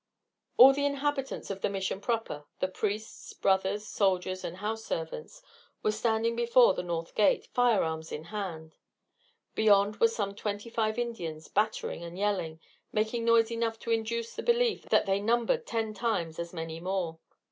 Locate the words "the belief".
14.33-14.89